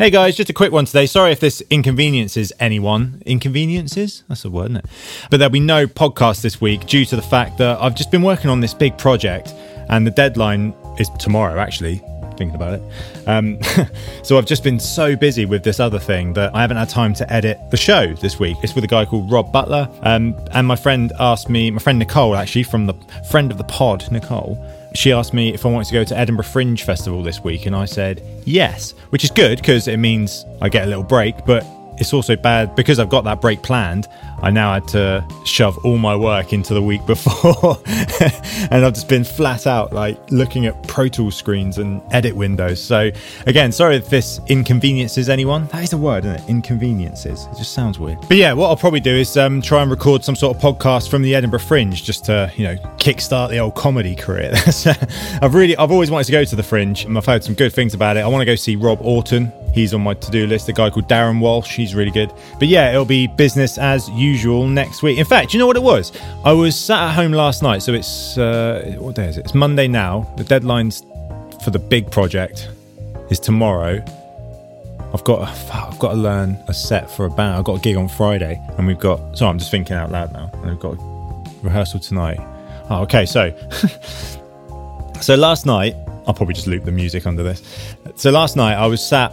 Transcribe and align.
Hey 0.00 0.08
guys, 0.08 0.34
just 0.34 0.48
a 0.48 0.54
quick 0.54 0.72
one 0.72 0.86
today. 0.86 1.04
Sorry 1.04 1.30
if 1.30 1.40
this 1.40 1.62
inconveniences 1.68 2.54
anyone. 2.58 3.22
Inconveniences? 3.26 4.24
That's 4.28 4.46
a 4.46 4.48
word, 4.48 4.70
isn't 4.70 4.76
it? 4.78 4.86
But 5.30 5.36
there'll 5.36 5.50
be 5.50 5.60
no 5.60 5.86
podcast 5.86 6.40
this 6.40 6.58
week 6.58 6.86
due 6.86 7.04
to 7.04 7.16
the 7.16 7.20
fact 7.20 7.58
that 7.58 7.78
I've 7.78 7.94
just 7.94 8.10
been 8.10 8.22
working 8.22 8.48
on 8.48 8.60
this 8.60 8.72
big 8.72 8.96
project 8.96 9.52
and 9.90 10.06
the 10.06 10.10
deadline 10.10 10.72
is 10.98 11.10
tomorrow, 11.18 11.60
actually, 11.60 11.98
thinking 12.38 12.54
about 12.54 12.80
it. 12.80 13.28
Um, 13.28 13.58
so 14.22 14.38
I've 14.38 14.46
just 14.46 14.64
been 14.64 14.80
so 14.80 15.16
busy 15.16 15.44
with 15.44 15.64
this 15.64 15.80
other 15.80 15.98
thing 15.98 16.32
that 16.32 16.54
I 16.54 16.62
haven't 16.62 16.78
had 16.78 16.88
time 16.88 17.12
to 17.12 17.30
edit 17.30 17.58
the 17.70 17.76
show 17.76 18.14
this 18.14 18.40
week. 18.40 18.56
It's 18.62 18.74
with 18.74 18.84
a 18.84 18.86
guy 18.86 19.04
called 19.04 19.30
Rob 19.30 19.52
Butler. 19.52 19.86
Um, 20.00 20.34
and 20.52 20.66
my 20.66 20.76
friend 20.76 21.12
asked 21.20 21.50
me, 21.50 21.70
my 21.70 21.78
friend 21.78 21.98
Nicole, 21.98 22.36
actually, 22.36 22.62
from 22.62 22.86
the 22.86 22.94
friend 23.30 23.52
of 23.52 23.58
the 23.58 23.64
pod, 23.64 24.10
Nicole, 24.10 24.56
she 24.94 25.12
asked 25.12 25.32
me 25.34 25.52
if 25.54 25.64
I 25.64 25.68
wanted 25.70 25.86
to 25.88 25.94
go 25.94 26.04
to 26.04 26.18
Edinburgh 26.18 26.46
Fringe 26.46 26.82
Festival 26.82 27.22
this 27.22 27.42
week, 27.42 27.66
and 27.66 27.74
I 27.76 27.84
said 27.84 28.22
yes, 28.44 28.92
which 29.10 29.24
is 29.24 29.30
good 29.30 29.58
because 29.58 29.88
it 29.88 29.98
means 29.98 30.44
I 30.60 30.68
get 30.68 30.84
a 30.84 30.86
little 30.86 31.04
break, 31.04 31.44
but 31.44 31.64
it's 31.98 32.12
also 32.12 32.34
bad 32.34 32.74
because 32.74 32.98
I've 32.98 33.10
got 33.10 33.24
that 33.24 33.40
break 33.40 33.62
planned. 33.62 34.08
I 34.42 34.50
now 34.50 34.74
had 34.74 34.88
to 34.88 35.26
shove 35.44 35.78
all 35.84 35.98
my 35.98 36.16
work 36.16 36.52
into 36.52 36.74
the 36.74 36.82
week 36.82 37.04
before, 37.06 37.78
and 38.70 38.84
I've 38.84 38.94
just 38.94 39.08
been 39.08 39.24
flat 39.24 39.66
out 39.66 39.92
like 39.92 40.18
looking 40.30 40.66
at 40.66 40.82
Pro 40.86 41.08
Tools 41.08 41.36
screens 41.36 41.78
and 41.78 42.02
edit 42.10 42.34
windows. 42.34 42.82
So, 42.82 43.10
again, 43.46 43.72
sorry 43.72 43.96
if 43.96 44.08
this 44.08 44.40
inconveniences 44.48 45.28
anyone. 45.28 45.66
That 45.68 45.84
is 45.84 45.92
a 45.92 45.98
word, 45.98 46.24
isn't 46.24 46.40
it? 46.40 46.48
Inconveniences. 46.48 47.46
It 47.52 47.58
just 47.58 47.72
sounds 47.72 47.98
weird. 47.98 48.20
But 48.22 48.36
yeah, 48.36 48.52
what 48.52 48.68
I'll 48.68 48.76
probably 48.76 49.00
do 49.00 49.14
is 49.14 49.36
um, 49.36 49.60
try 49.60 49.82
and 49.82 49.90
record 49.90 50.24
some 50.24 50.36
sort 50.36 50.56
of 50.56 50.62
podcast 50.62 51.10
from 51.10 51.22
the 51.22 51.34
Edinburgh 51.34 51.60
Fringe 51.60 52.02
just 52.02 52.24
to, 52.26 52.50
you 52.56 52.64
know, 52.64 52.76
kickstart 52.96 53.50
the 53.50 53.58
old 53.58 53.74
comedy 53.74 54.14
career. 54.14 54.52
I've 55.42 55.54
really, 55.54 55.76
I've 55.76 55.92
always 55.92 56.10
wanted 56.10 56.24
to 56.24 56.32
go 56.32 56.44
to 56.44 56.56
the 56.56 56.62
Fringe, 56.62 57.04
and 57.04 57.16
I've 57.16 57.26
heard 57.26 57.44
some 57.44 57.54
good 57.54 57.72
things 57.72 57.94
about 57.94 58.16
it. 58.16 58.20
I 58.20 58.28
want 58.28 58.42
to 58.42 58.46
go 58.46 58.54
see 58.54 58.76
Rob 58.76 59.00
Auton. 59.02 59.52
He's 59.72 59.94
on 59.94 60.00
my 60.00 60.14
to 60.14 60.30
do 60.32 60.48
list. 60.48 60.68
A 60.68 60.72
guy 60.72 60.90
called 60.90 61.08
Darren 61.08 61.40
Walsh. 61.40 61.76
He's 61.76 61.94
really 61.94 62.10
good. 62.10 62.32
But 62.58 62.66
yeah, 62.66 62.90
it'll 62.90 63.04
be 63.04 63.28
business 63.28 63.78
as 63.78 64.08
usual 64.10 64.29
next 64.68 65.02
week. 65.02 65.18
In 65.18 65.24
fact, 65.24 65.52
you 65.52 65.58
know 65.58 65.66
what 65.66 65.76
it 65.76 65.82
was? 65.82 66.12
I 66.44 66.52
was 66.52 66.78
sat 66.78 67.02
at 67.08 67.14
home 67.14 67.32
last 67.32 67.62
night. 67.62 67.82
So 67.82 67.92
it's, 67.94 68.38
uh, 68.38 68.96
what 68.98 69.14
day 69.14 69.28
is 69.28 69.36
it? 69.36 69.44
It's 69.44 69.54
Monday 69.54 69.88
now. 69.88 70.32
The 70.36 70.44
deadline's 70.44 71.02
for 71.64 71.70
the 71.70 71.78
big 71.78 72.10
project 72.10 72.68
is 73.30 73.38
tomorrow. 73.38 74.02
I've 75.12 75.24
got 75.24 75.48
I've 75.72 75.98
got 75.98 76.10
to 76.12 76.16
learn 76.16 76.56
a 76.68 76.74
set 76.74 77.10
for 77.10 77.26
a 77.26 77.30
band. 77.30 77.56
I've 77.56 77.64
got 77.64 77.78
a 77.78 77.80
gig 77.80 77.96
on 77.96 78.08
Friday, 78.08 78.60
and 78.78 78.86
we've 78.86 78.98
got. 78.98 79.36
Sorry, 79.36 79.50
I'm 79.50 79.58
just 79.58 79.70
thinking 79.70 79.96
out 79.96 80.12
loud 80.12 80.32
now. 80.32 80.50
And 80.54 80.66
we've 80.70 80.78
got 80.78 80.94
a 80.94 81.50
rehearsal 81.62 82.00
tonight. 82.00 82.38
Oh, 82.88 83.02
okay. 83.02 83.26
So, 83.26 83.52
so 85.20 85.34
last 85.34 85.66
night 85.66 85.96
I'll 86.26 86.34
probably 86.34 86.54
just 86.54 86.66
loop 86.66 86.84
the 86.84 86.92
music 86.92 87.26
under 87.26 87.42
this. 87.42 87.62
So 88.16 88.30
last 88.30 88.56
night 88.56 88.74
I 88.74 88.86
was 88.86 89.04
sat 89.04 89.32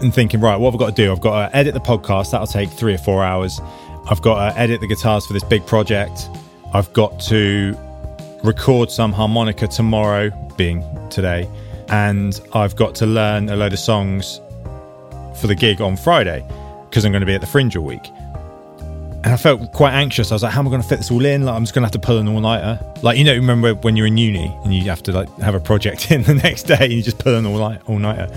and 0.00 0.12
thinking, 0.12 0.40
right, 0.40 0.56
what 0.56 0.72
have 0.72 0.80
I 0.80 0.84
got 0.86 0.96
to 0.96 1.02
do? 1.02 1.12
I've 1.12 1.20
got 1.20 1.50
to 1.50 1.56
edit 1.56 1.74
the 1.74 1.80
podcast. 1.80 2.32
That'll 2.32 2.46
take 2.46 2.70
three 2.70 2.94
or 2.94 2.98
four 2.98 3.22
hours. 3.22 3.60
I've 4.08 4.22
got 4.22 4.52
to 4.52 4.58
edit 4.58 4.80
the 4.80 4.86
guitars 4.86 5.26
for 5.26 5.32
this 5.32 5.44
big 5.44 5.66
project. 5.66 6.28
I've 6.74 6.92
got 6.92 7.20
to 7.22 7.76
record 8.42 8.90
some 8.90 9.12
harmonica 9.12 9.68
tomorrow, 9.68 10.30
being 10.56 10.84
today, 11.08 11.48
and 11.88 12.40
I've 12.52 12.76
got 12.76 12.94
to 12.96 13.06
learn 13.06 13.48
a 13.48 13.56
load 13.56 13.72
of 13.72 13.78
songs 13.78 14.40
for 15.40 15.46
the 15.46 15.54
gig 15.54 15.80
on 15.80 15.96
Friday 15.96 16.44
because 16.88 17.04
I'm 17.04 17.12
going 17.12 17.20
to 17.20 17.26
be 17.26 17.34
at 17.34 17.40
the 17.40 17.46
Fringe 17.46 17.76
all 17.76 17.84
week. 17.84 18.10
And 19.24 19.32
I 19.32 19.36
felt 19.36 19.72
quite 19.72 19.92
anxious. 19.92 20.32
I 20.32 20.34
was 20.34 20.42
like, 20.42 20.52
how 20.52 20.60
am 20.60 20.66
I 20.66 20.70
going 20.70 20.82
to 20.82 20.88
fit 20.88 20.96
this 20.98 21.10
all 21.10 21.24
in? 21.24 21.44
Like, 21.44 21.54
I'm 21.54 21.62
just 21.62 21.74
going 21.74 21.82
to 21.82 21.86
have 21.86 21.92
to 21.92 22.00
pull 22.00 22.18
an 22.18 22.26
all 22.26 22.40
nighter. 22.40 22.84
Like, 23.02 23.18
you 23.18 23.24
know, 23.24 23.34
remember 23.34 23.74
when 23.74 23.94
you're 23.94 24.08
in 24.08 24.16
uni 24.16 24.52
and 24.64 24.74
you 24.74 24.82
have 24.90 25.02
to 25.04 25.12
like 25.12 25.28
have 25.38 25.54
a 25.54 25.60
project 25.60 26.10
in 26.10 26.24
the 26.24 26.34
next 26.34 26.64
day 26.64 26.78
and 26.80 26.92
you 26.92 27.02
just 27.02 27.18
pull 27.18 27.36
an 27.36 27.46
all 27.46 27.58
night 27.58 27.80
all 27.86 27.98
nighter. 27.98 28.28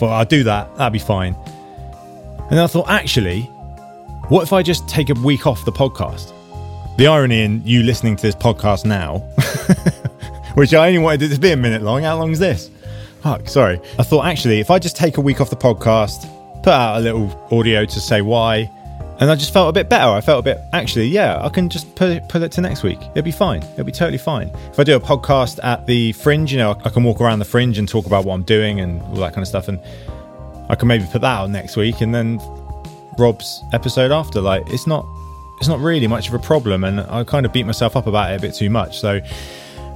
But 0.00 0.08
I'll 0.08 0.24
do 0.24 0.42
that. 0.44 0.74
That'd 0.76 0.92
be 0.92 0.98
fine. 0.98 1.36
And 1.36 2.50
then 2.50 2.58
I 2.58 2.66
thought, 2.66 2.88
actually, 2.88 3.48
what 4.28 4.42
if 4.42 4.52
I 4.52 4.62
just 4.62 4.88
take 4.88 5.10
a 5.10 5.14
week 5.14 5.46
off 5.46 5.64
the 5.64 5.72
podcast? 5.72 6.32
The 6.96 7.06
irony 7.06 7.42
in 7.42 7.66
you 7.66 7.82
listening 7.82 8.16
to 8.16 8.22
this 8.22 8.34
podcast 8.34 8.86
now, 8.86 9.18
which 10.54 10.72
I 10.72 10.86
only 10.86 10.98
wanted 10.98 11.22
it 11.24 11.34
to 11.34 11.40
be 11.40 11.50
a 11.50 11.56
minute 11.56 11.82
long. 11.82 12.02
How 12.02 12.16
long 12.16 12.30
is 12.30 12.38
this? 12.38 12.70
Fuck, 13.22 13.48
sorry. 13.48 13.80
I 13.98 14.02
thought 14.02 14.24
actually, 14.24 14.60
if 14.60 14.70
I 14.70 14.78
just 14.78 14.96
take 14.96 15.18
a 15.18 15.20
week 15.20 15.40
off 15.40 15.50
the 15.50 15.56
podcast, 15.56 16.22
put 16.62 16.72
out 16.72 16.98
a 16.98 17.00
little 17.00 17.48
audio 17.50 17.84
to 17.84 18.00
say 18.00 18.22
why, 18.22 18.70
and 19.20 19.30
I 19.30 19.34
just 19.34 19.52
felt 19.52 19.68
a 19.68 19.72
bit 19.72 19.90
better. 19.90 20.10
I 20.10 20.22
felt 20.22 20.40
a 20.40 20.42
bit, 20.42 20.58
actually, 20.72 21.08
yeah, 21.08 21.38
I 21.44 21.50
can 21.50 21.68
just 21.68 21.94
put 21.94 22.10
it, 22.10 22.34
it 22.34 22.52
to 22.52 22.60
next 22.62 22.82
week. 22.82 22.98
It'll 23.10 23.22
be 23.22 23.30
fine. 23.30 23.62
It'll 23.62 23.84
be 23.84 23.92
totally 23.92 24.18
fine. 24.18 24.48
If 24.72 24.80
I 24.80 24.84
do 24.84 24.96
a 24.96 25.00
podcast 25.00 25.62
at 25.62 25.86
the 25.86 26.12
Fringe, 26.12 26.50
you 26.50 26.58
know, 26.58 26.80
I 26.82 26.88
can 26.88 27.04
walk 27.04 27.20
around 27.20 27.40
the 27.40 27.44
Fringe 27.44 27.76
and 27.76 27.86
talk 27.86 28.06
about 28.06 28.24
what 28.24 28.34
I'm 28.34 28.42
doing 28.42 28.80
and 28.80 29.02
all 29.02 29.16
that 29.16 29.34
kind 29.34 29.42
of 29.42 29.48
stuff. 29.48 29.68
And 29.68 29.78
I 30.70 30.76
can 30.76 30.88
maybe 30.88 31.04
put 31.12 31.20
that 31.20 31.40
out 31.40 31.50
next 31.50 31.76
week 31.76 32.00
and 32.00 32.14
then 32.14 32.40
Rob's 33.18 33.62
episode 33.72 34.12
after. 34.12 34.40
Like, 34.40 34.68
it's 34.68 34.86
not, 34.86 35.06
it's 35.58 35.68
not 35.68 35.80
really 35.80 36.06
much 36.06 36.28
of 36.28 36.34
a 36.34 36.38
problem. 36.38 36.84
And 36.84 37.00
I 37.00 37.24
kind 37.24 37.46
of 37.46 37.52
beat 37.52 37.64
myself 37.66 37.96
up 37.96 38.06
about 38.06 38.32
it 38.32 38.36
a 38.36 38.40
bit 38.40 38.54
too 38.54 38.70
much. 38.70 39.00
So 39.00 39.20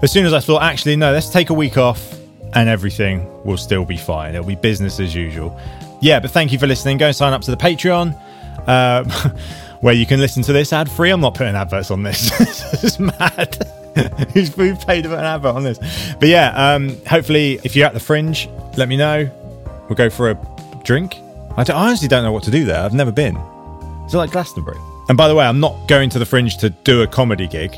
as 0.02 0.12
soon 0.12 0.26
as 0.26 0.32
I 0.32 0.40
thought, 0.40 0.62
actually, 0.62 0.96
no, 0.96 1.12
let's 1.12 1.30
take 1.30 1.50
a 1.50 1.54
week 1.54 1.76
off 1.76 2.14
and 2.54 2.68
everything 2.68 3.26
will 3.44 3.56
still 3.56 3.84
be 3.84 3.96
fine. 3.96 4.34
It'll 4.34 4.46
be 4.46 4.54
business 4.54 5.00
as 5.00 5.14
usual. 5.14 5.58
Yeah, 6.00 6.20
but 6.20 6.30
thank 6.30 6.52
you 6.52 6.58
for 6.58 6.66
listening. 6.66 6.98
Go 6.98 7.06
and 7.06 7.16
sign 7.16 7.32
up 7.32 7.42
to 7.42 7.50
the 7.50 7.56
Patreon 7.56 8.16
uh, 8.66 9.04
where 9.80 9.94
you 9.94 10.06
can 10.06 10.20
listen 10.20 10.42
to 10.44 10.52
this 10.52 10.72
ad 10.72 10.90
free. 10.90 11.10
I'm 11.10 11.20
not 11.20 11.34
putting 11.34 11.54
adverts 11.54 11.90
on 11.90 12.02
this. 12.02 12.30
this 12.38 12.84
is 12.84 12.98
mad. 12.98 13.56
Who's 14.32 14.54
who 14.54 14.76
paid 14.76 15.04
put 15.04 15.18
an 15.18 15.24
advert 15.24 15.56
on 15.56 15.64
this? 15.64 15.78
But 16.20 16.28
yeah, 16.28 16.74
um, 16.74 16.96
hopefully, 17.06 17.60
if 17.64 17.74
you're 17.74 17.86
at 17.86 17.94
the 17.94 18.00
fringe, 18.00 18.48
let 18.76 18.88
me 18.88 18.96
know. 18.96 19.28
We'll 19.88 19.96
go 19.96 20.10
for 20.10 20.30
a 20.30 20.80
drink. 20.84 21.16
I, 21.58 21.72
honestly 21.72 22.06
don't 22.06 22.22
know 22.22 22.30
what 22.30 22.44
to 22.44 22.52
do 22.52 22.64
there. 22.64 22.80
I've 22.80 22.94
never 22.94 23.10
been. 23.10 23.36
Is 24.06 24.14
it 24.14 24.16
like 24.16 24.30
Glastonbury? 24.30 24.78
And 25.08 25.18
by 25.18 25.26
the 25.26 25.34
way, 25.34 25.44
I'm 25.44 25.58
not 25.58 25.88
going 25.88 26.08
to 26.10 26.18
the 26.18 26.26
fringe 26.26 26.56
to 26.58 26.70
do 26.70 27.02
a 27.02 27.06
comedy 27.06 27.48
gig. 27.48 27.72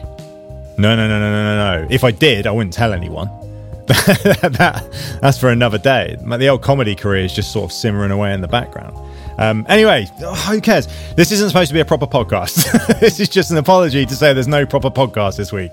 No, 0.77 0.95
no, 0.95 1.09
no, 1.09 1.19
no, 1.19 1.19
no, 1.19 1.57
no, 1.57 1.81
no. 1.81 1.89
If 1.91 2.05
I 2.05 2.11
did, 2.11 2.47
I 2.47 2.51
wouldn't 2.51 2.75
tell 2.75 2.93
anyone. 2.93 3.29
that, 3.87 5.19
that's 5.23 5.39
for 5.39 5.49
another 5.49 5.79
day. 5.79 6.17
The 6.21 6.49
old 6.49 6.63
comedy 6.63 6.95
career 6.95 7.25
is 7.25 7.33
just 7.33 7.53
sort 7.53 7.65
of 7.65 7.73
simmering 7.73 8.11
away 8.11 8.35
in 8.35 8.43
the 8.43 8.49
background. 8.49 8.97
Um, 9.39 9.65
anyway, 9.69 10.07
oh, 10.21 10.35
who 10.35 10.61
cares? 10.61 10.87
This 11.17 11.33
isn't 11.33 11.49
supposed 11.49 11.69
to 11.69 11.75
be 11.75 11.81
a 11.81 11.85
proper 11.85 12.07
podcast. 12.07 12.99
this 13.01 13.19
is 13.19 13.31
just 13.31 13.51
an 13.51 13.57
apology 13.57 14.05
to 14.05 14.15
say 14.15 14.35
there's 14.35 14.47
no 14.47 14.67
proper 14.67 14.91
podcast 14.91 15.39
this 15.39 15.53
week. 15.53 15.73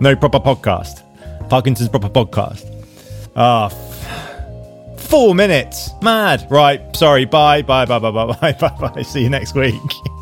No 0.00 0.14
proper 0.14 0.38
podcast. 0.38 1.02
Parkinson's 1.48 1.88
proper 1.88 2.10
podcast. 2.10 2.66
Ah, 3.34 3.66
f- 3.66 3.87
Four 5.08 5.34
minutes. 5.34 5.94
Mad. 6.02 6.46
Right. 6.50 6.94
Sorry. 6.94 7.24
Bye. 7.24 7.62
Bye. 7.62 7.86
Bye. 7.86 7.98
Bye. 7.98 8.10
Bye. 8.10 8.26
Bye. 8.26 8.52
Bye. 8.52 8.90
bye. 8.94 9.02
See 9.02 9.22
you 9.22 9.30
next 9.30 9.54
week. 9.54 9.74